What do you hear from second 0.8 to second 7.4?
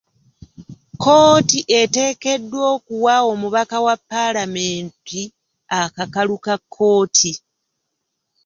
Kkooti eteekeddwa okuwa omubaka wa paalamenti akakalu ka kkooti.